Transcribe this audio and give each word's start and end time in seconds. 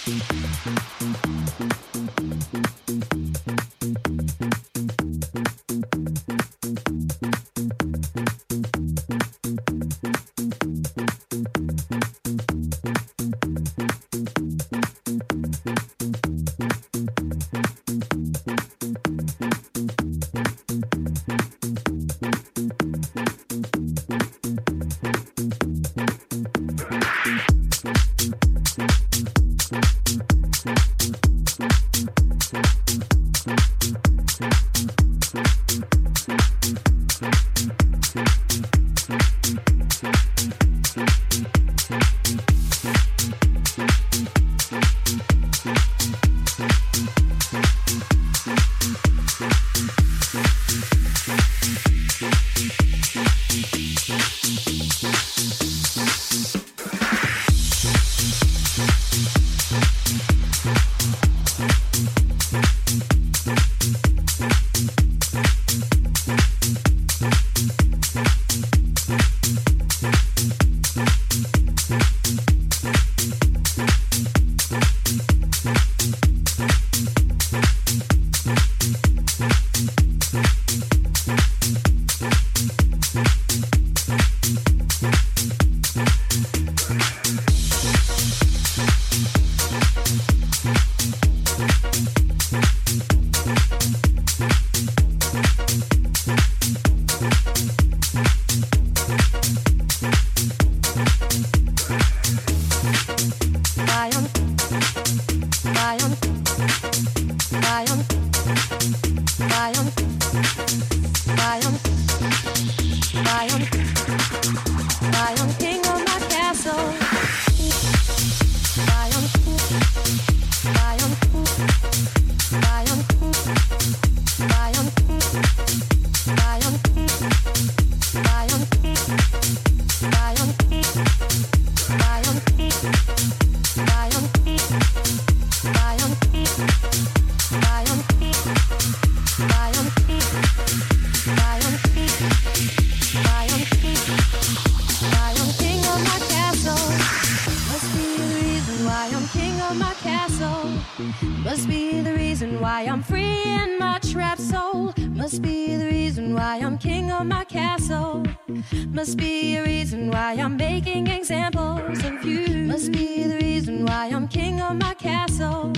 must 159.02 159.18
be 159.18 159.56
a 159.56 159.64
reason 159.64 160.12
why 160.12 160.34
I'm 160.34 160.56
making 160.56 161.08
examples 161.08 162.06
of 162.06 162.24
you. 162.24 162.68
Must 162.68 162.92
be 162.92 163.24
the 163.24 163.38
reason 163.38 163.84
why 163.84 164.12
I'm 164.14 164.28
king 164.28 164.62
of 164.62 164.76
my 164.76 164.94
castle. 164.94 165.74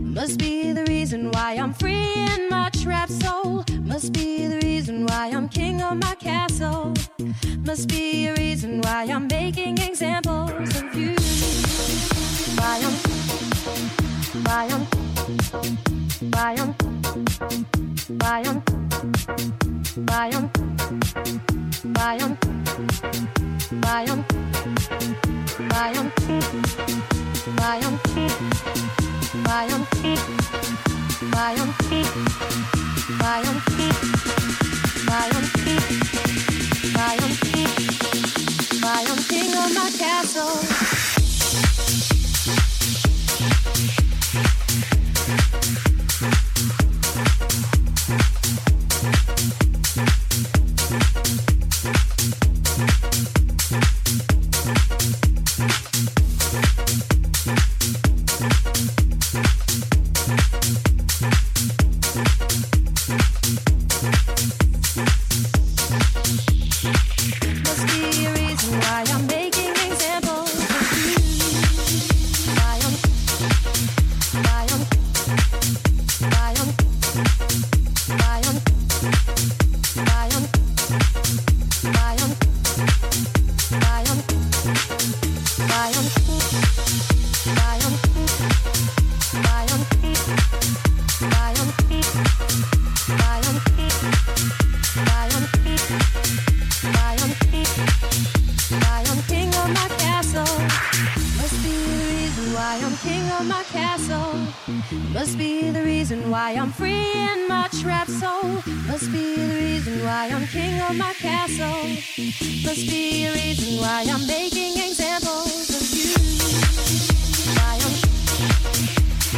Must 0.00 0.38
be 0.38 0.72
the 0.72 0.82
reason 0.86 1.30
why 1.32 1.56
I'm 1.60 1.74
free 1.74 2.14
in 2.14 2.48
my 2.48 2.70
trapped 2.70 3.12
soul. 3.12 3.62
Must 3.82 4.14
be 4.14 4.46
the 4.46 4.58
reason 4.64 5.04
why 5.04 5.32
I'm 5.34 5.50
king 5.50 5.82
of 5.82 5.98
my 5.98 6.14
castle. 6.14 6.94
Must 7.58 7.90
be 7.90 8.28
a 8.28 8.34
reason 8.36 8.80
why 8.80 9.02
I'm 9.04 9.26
making 9.26 9.76
examples 9.76 10.74
of 10.80 10.94
you. 10.94 11.14
Why 12.56 12.80
I'm, 12.86 12.94
why 14.46 14.68
I'm. 14.74 15.01
Bayern, 15.22 16.74
castle. 40.34 40.81
castle. 111.46 111.88
Must 112.64 112.86
be 112.88 113.24
a 113.24 113.32
reason 113.32 113.80
why 113.80 114.04
I'm 114.08 114.26
making 114.26 114.78
examples 114.78 115.70
of 115.70 115.82
you. 115.92 116.14
Why 117.56 117.78
I'm, 117.82 117.94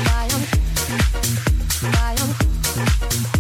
why 0.05 0.29
I'm, 0.31 0.45
why 1.93 2.15
I'm. 2.19 3.34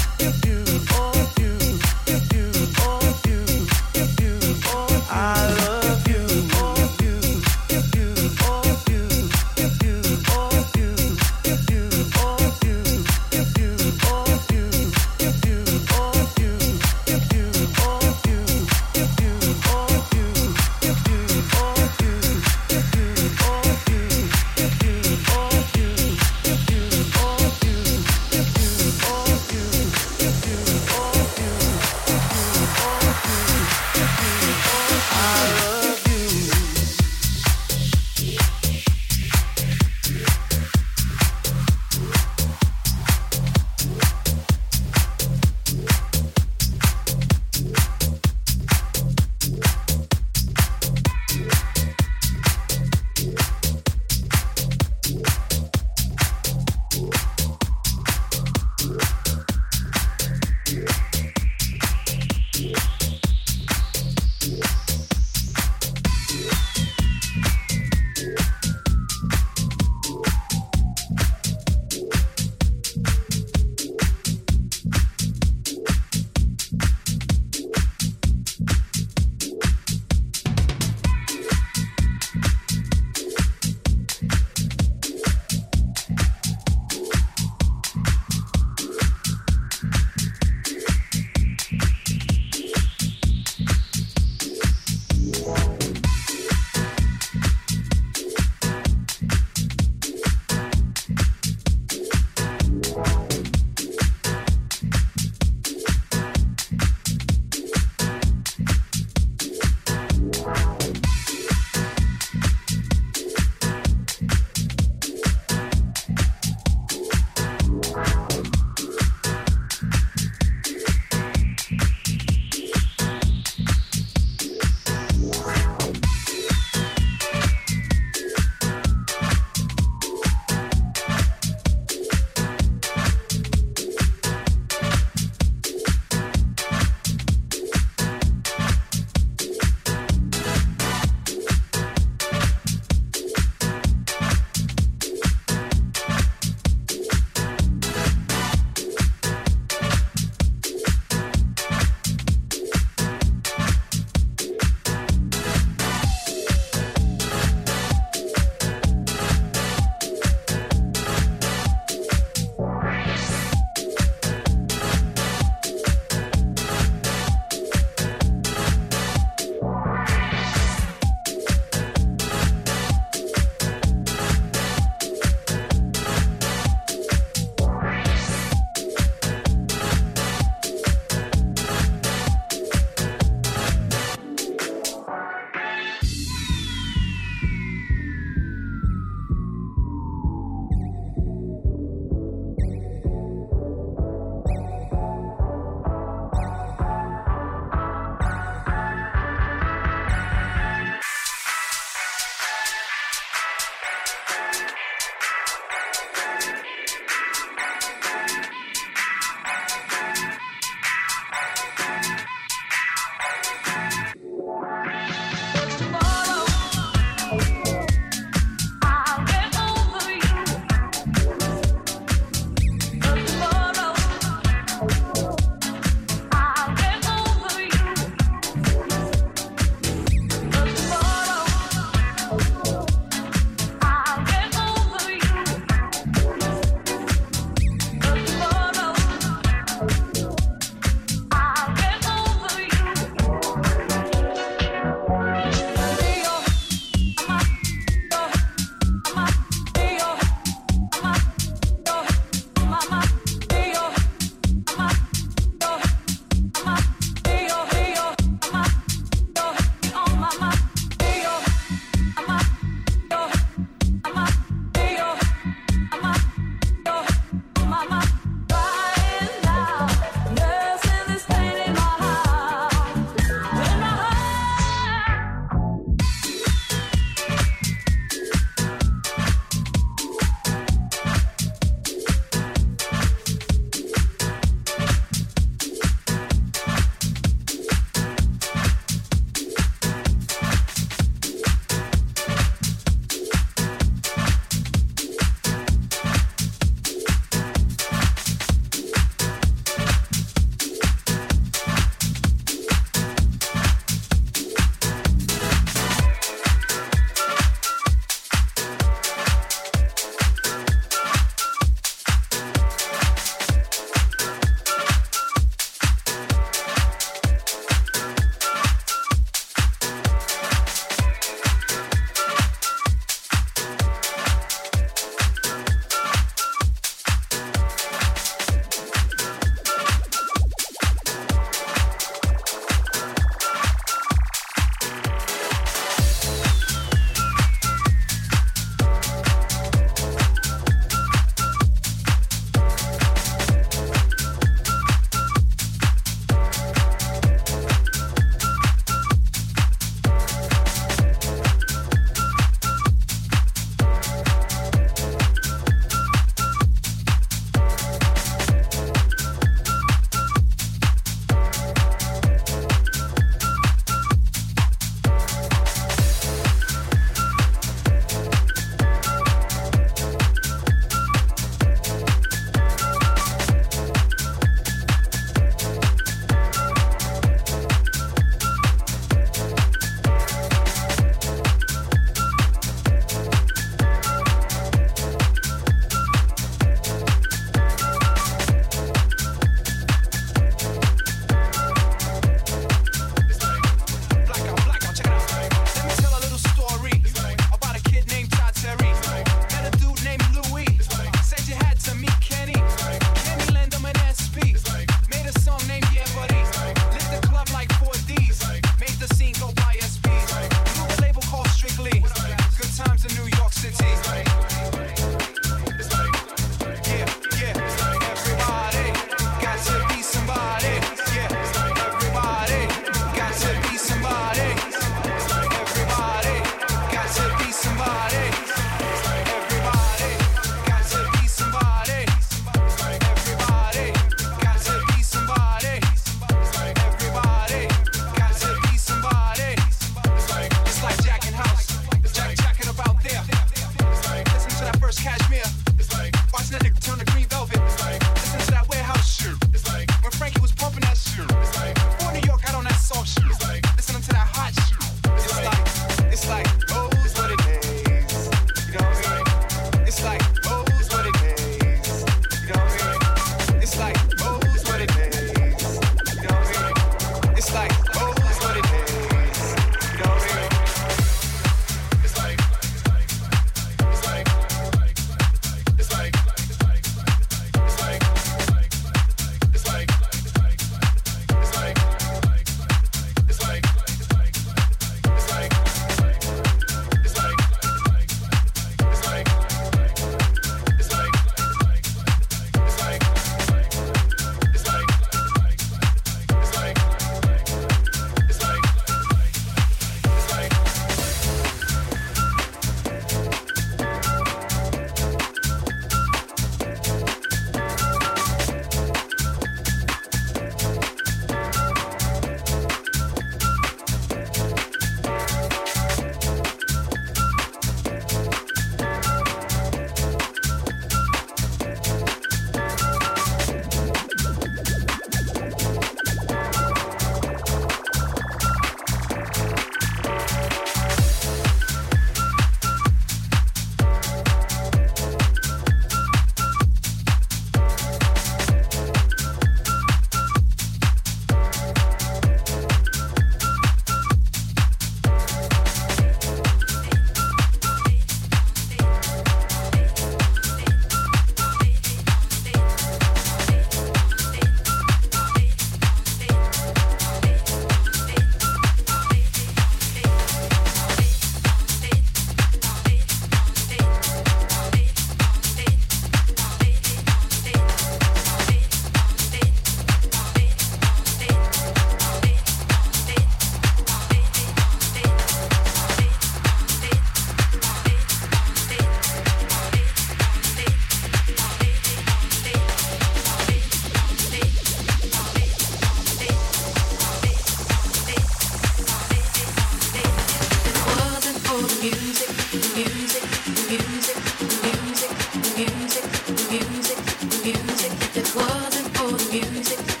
Music 599.31 600.00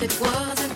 it 0.00 0.20
was 0.20 0.67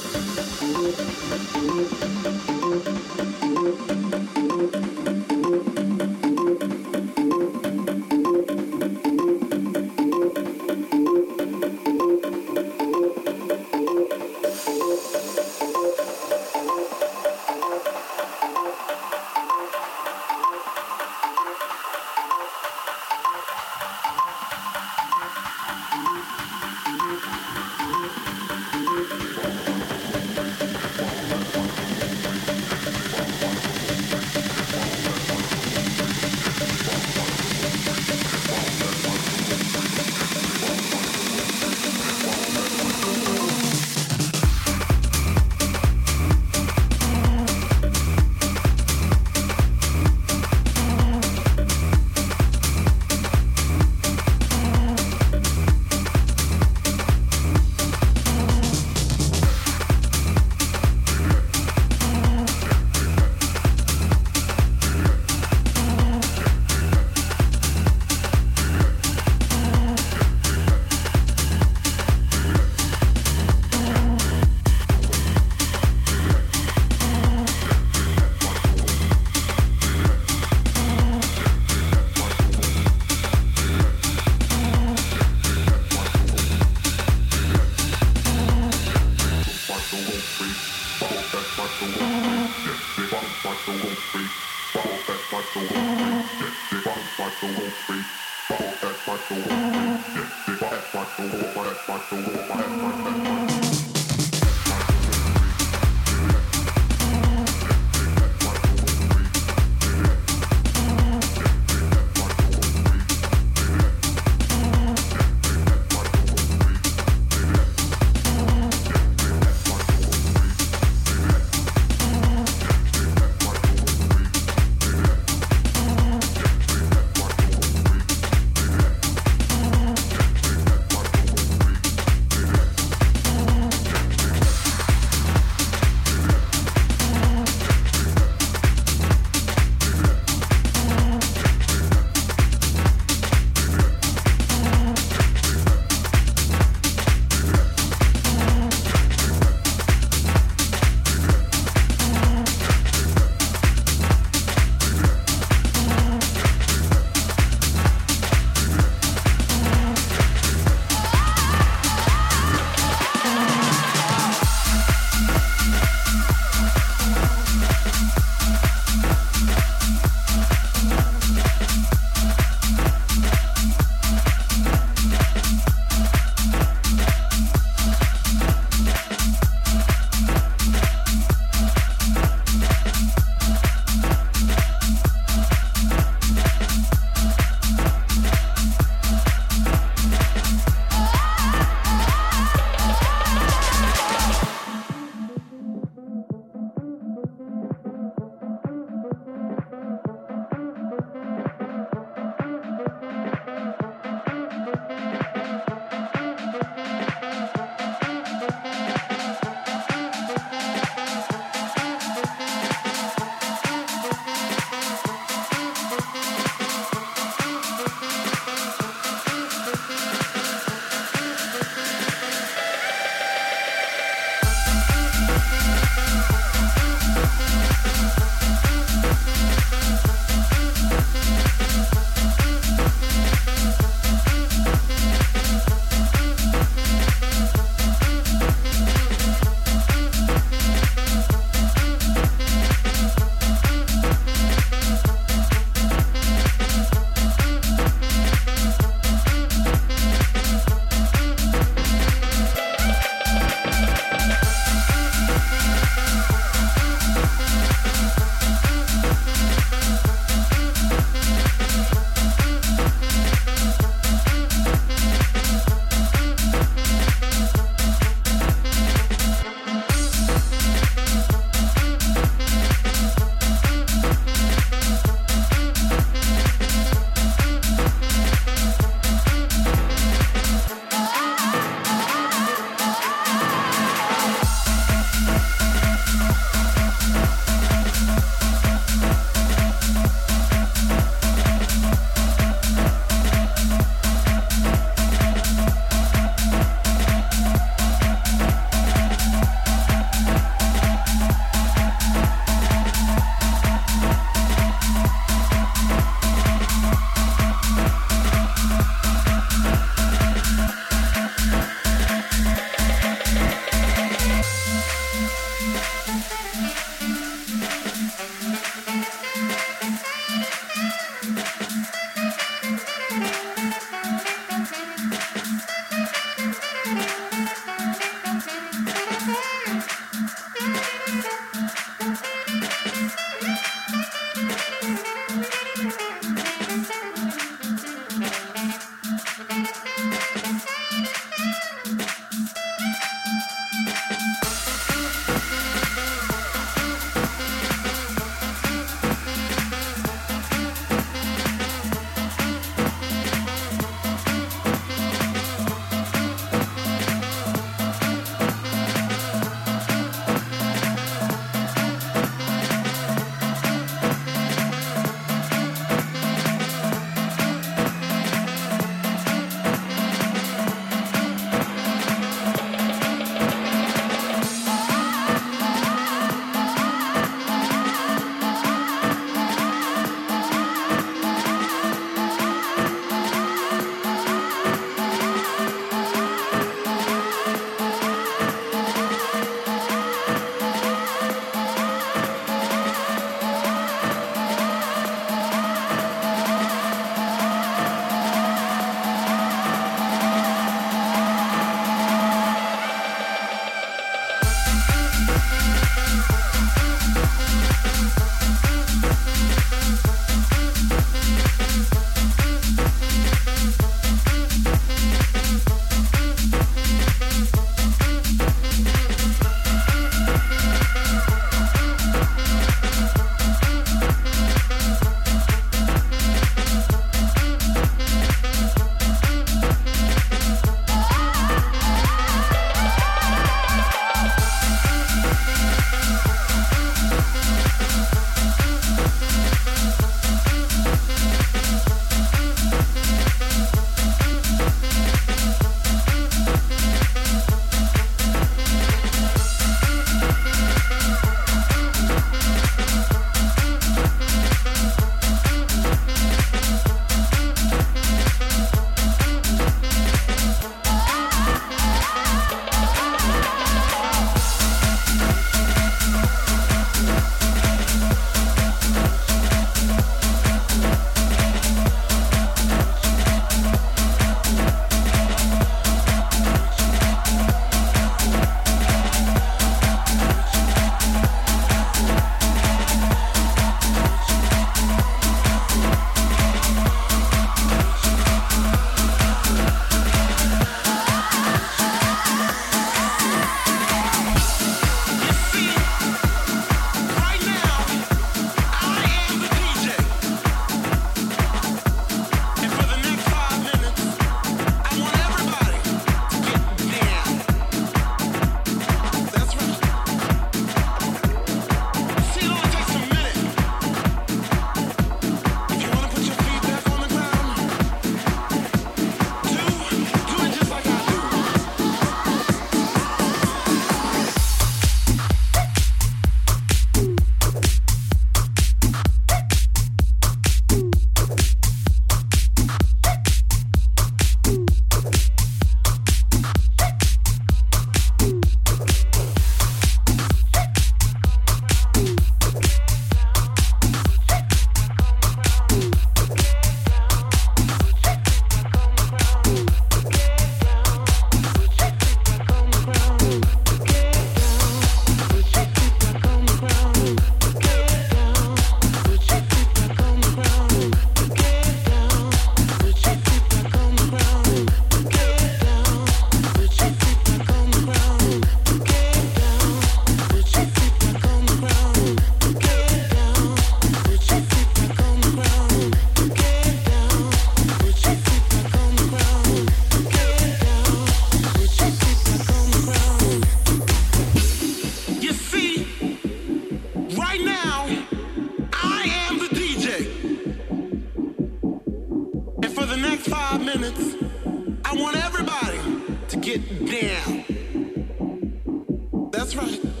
Summer. 599.61 600.00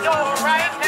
Yeah. 0.00 0.81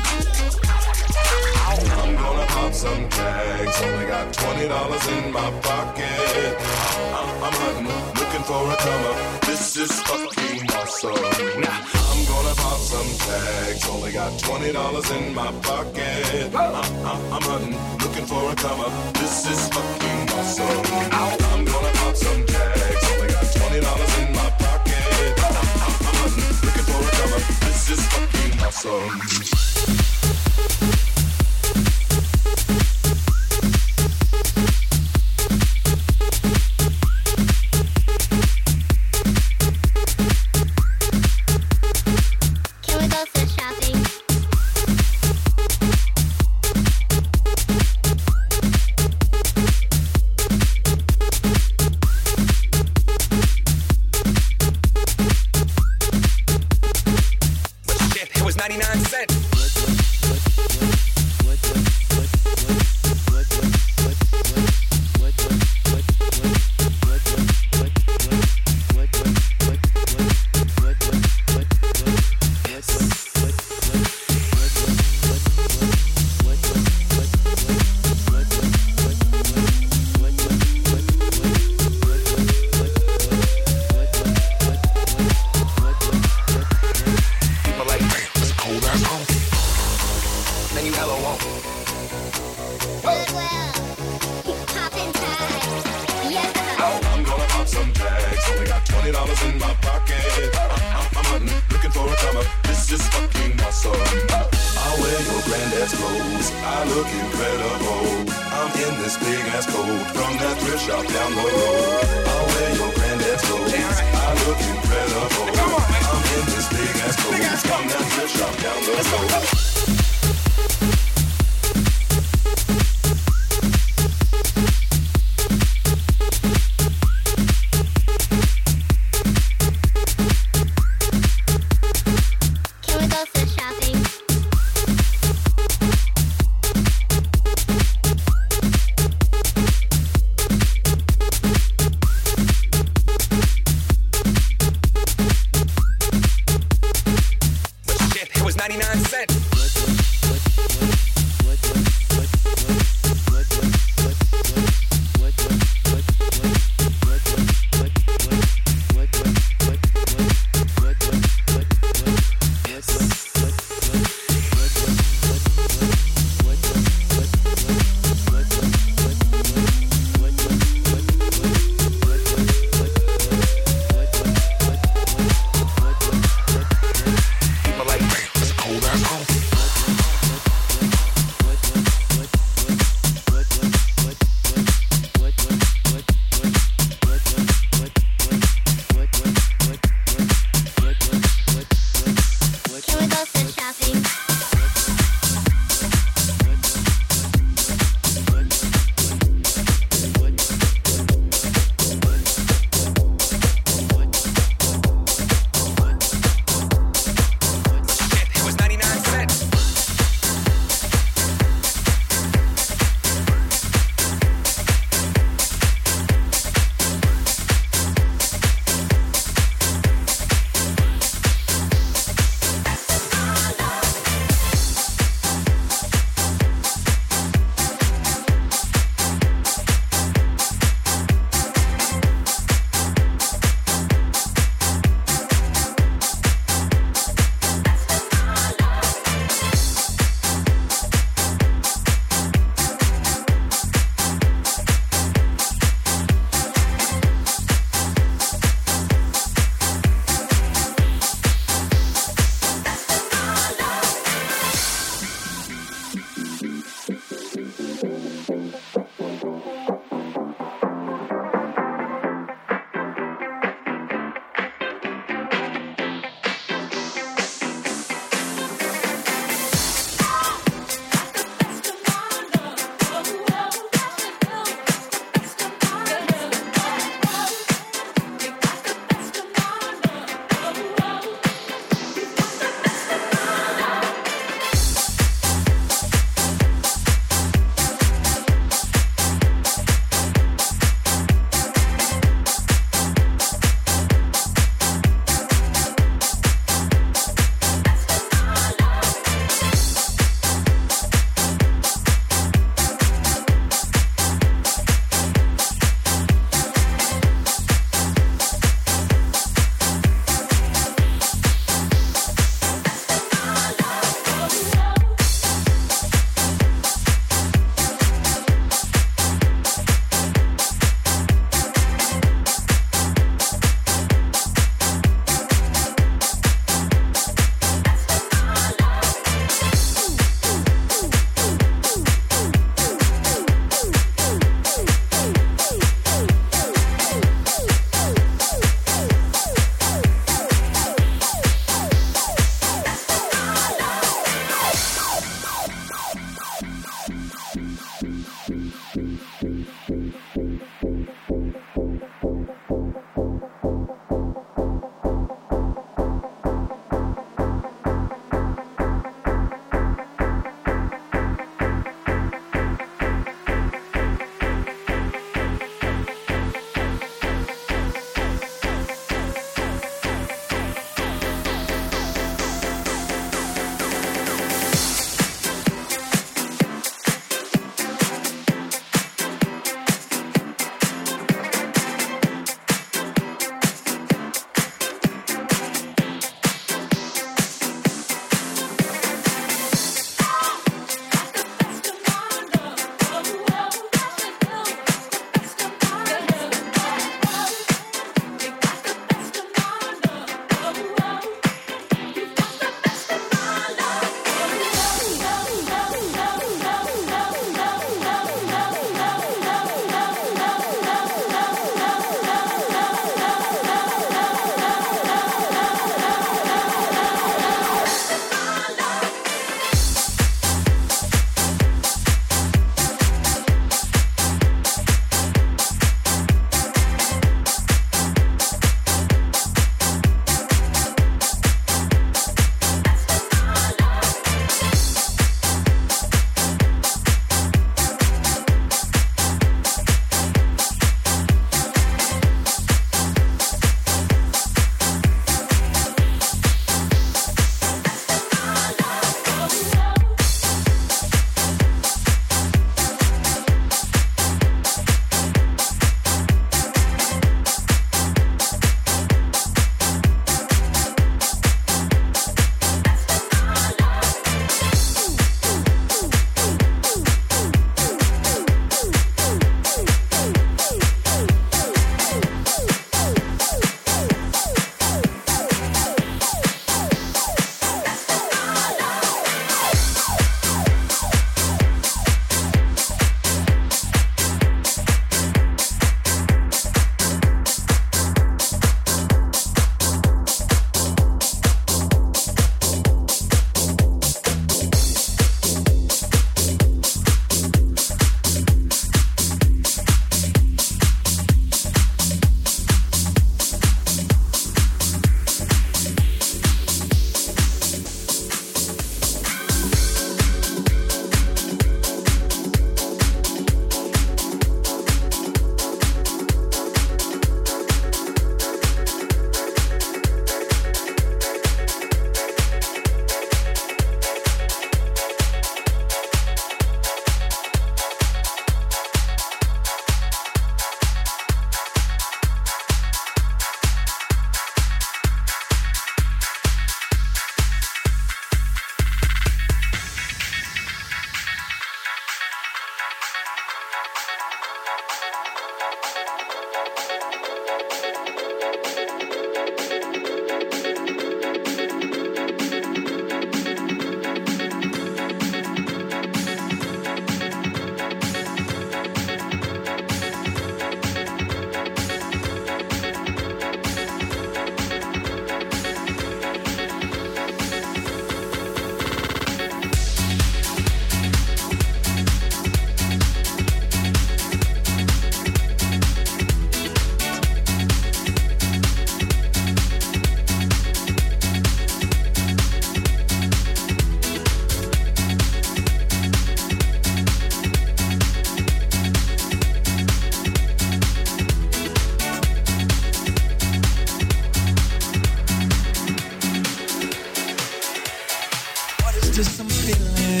just 598.96 599.14
some 599.18 599.28
feeling. 599.28 600.00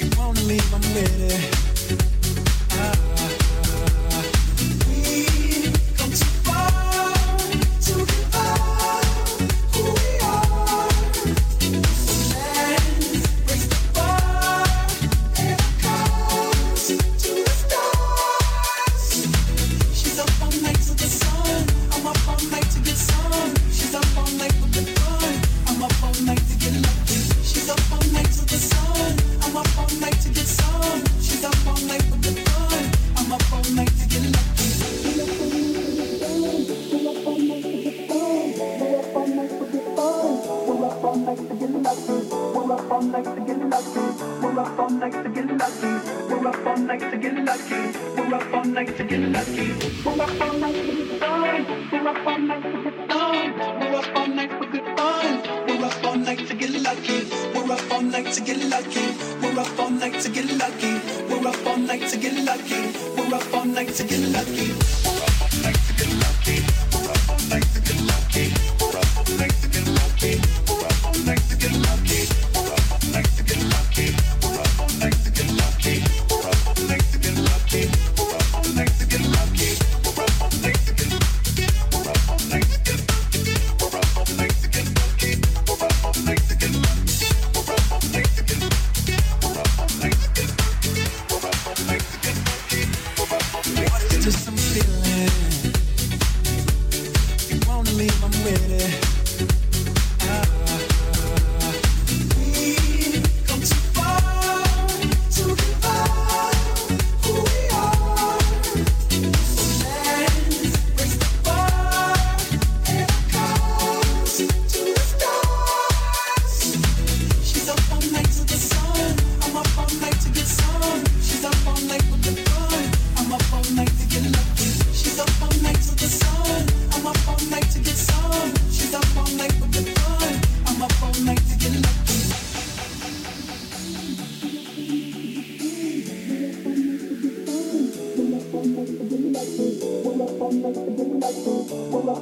You 0.00 0.18
wanna 0.18 0.40
leave, 0.40 0.74
I'm 0.74 0.82
ready. 0.92 1.73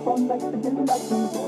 I'm 0.05 0.26
like 0.26 0.40
the 0.40 0.70
back. 0.84 1.41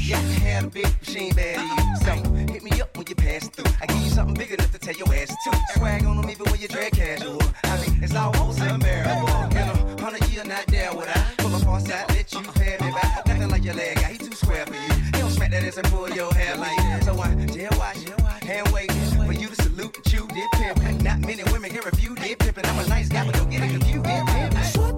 Yeah, 0.00 0.16
I 0.16 0.20
had 0.20 0.64
a 0.64 0.68
big 0.68 0.86
machine 1.00 1.34
bad 1.34 1.58
So 2.02 2.12
hit 2.52 2.62
me 2.62 2.80
up 2.80 2.96
when 2.96 3.06
you 3.06 3.14
pass 3.14 3.48
through. 3.48 3.70
I 3.80 3.86
give 3.86 4.02
you 4.02 4.10
something 4.10 4.34
big 4.34 4.50
enough 4.52 4.70
to 4.72 4.78
tell 4.78 4.94
your 4.94 5.12
ass 5.14 5.28
to. 5.28 5.78
Swag 5.78 6.04
on 6.04 6.16
them 6.16 6.30
even 6.30 6.46
when 6.50 6.60
you 6.60 6.68
drag 6.68 6.92
casual. 6.92 7.40
I 7.64 7.76
mean, 7.80 8.02
it's 8.02 8.14
almost 8.14 8.60
unbearable. 8.60 9.28
In 9.52 9.68
a 9.68 10.00
hundred 10.00 10.28
year, 10.28 10.44
not 10.44 10.66
there 10.68 10.94
would 10.94 11.08
I 11.08 11.34
pull 11.38 11.54
up 11.54 11.66
on 11.66 11.80
side, 11.80 12.08
let 12.10 12.32
you 12.32 12.42
pay 12.52 12.76
me 12.80 12.90
back. 12.92 13.26
Nothing 13.26 13.48
like 13.50 13.64
your 13.64 13.74
leg 13.74 13.96
guy, 13.96 14.12
he 14.12 14.18
too 14.18 14.32
square 14.32 14.66
for 14.66 14.74
you. 14.74 14.94
He 15.04 15.10
don't 15.12 15.30
smack 15.30 15.50
that 15.50 15.64
ass 15.64 15.76
and 15.76 15.86
pull 15.88 16.08
your 16.10 16.32
hair 16.32 16.56
like. 16.56 17.02
So 17.02 17.18
I 17.20 17.34
jail 17.46 17.70
watch, 17.76 17.98
hand 18.42 18.68
wait 18.72 18.90
for 18.92 19.32
you 19.32 19.48
to 19.48 19.62
salute 19.62 19.96
chew, 20.06 20.26
dip 20.28 20.50
pimp. 20.52 21.02
Not 21.02 21.20
many 21.20 21.42
women 21.52 21.70
can 21.70 21.82
refuse, 21.84 22.18
did 22.18 22.38
pimp. 22.38 22.56
And 22.58 22.66
I'm 22.66 22.78
a 22.78 22.88
nice 22.88 23.08
guy, 23.08 23.26
but 23.26 23.34
don't 23.34 23.50
get 23.50 23.62
it 23.62 23.70
confused, 23.70 24.04
did 24.04 24.26
pimp. 24.26 24.97